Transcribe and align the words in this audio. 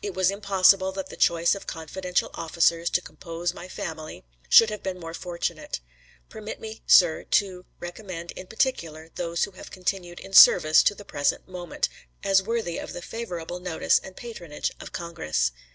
It 0.00 0.14
was 0.14 0.30
impossible 0.30 0.92
that 0.92 1.10
the 1.10 1.14
choice 1.16 1.54
of 1.54 1.66
confidential 1.66 2.30
officers 2.32 2.88
to 2.88 3.02
compose 3.02 3.52
my 3.52 3.68
family 3.68 4.24
should 4.48 4.70
have 4.70 4.82
been 4.82 4.98
more 4.98 5.12
fortunate. 5.12 5.80
Permit 6.30 6.58
me, 6.58 6.80
sir, 6.86 7.24
to 7.24 7.66
recommend 7.78 8.30
in 8.32 8.46
particular 8.46 9.10
those 9.16 9.44
who 9.44 9.50
have 9.50 9.70
continued 9.70 10.20
in 10.20 10.32
service 10.32 10.82
to 10.84 10.94
the 10.94 11.04
present 11.04 11.46
moment 11.48 11.90
as 12.24 12.42
worthy 12.42 12.78
of 12.78 12.94
the 12.94 13.02
favorable 13.02 13.60
notice 13.60 13.98
and 14.02 14.16
patronage 14.16 14.72
of 14.80 14.92
Congress. 14.92 15.52